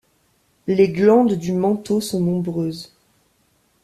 Les 0.65 0.89
glandes 0.89 1.33
du 1.35 1.51
manteau 1.53 2.01
sont 2.01 2.21
nombreuses. 2.21 2.91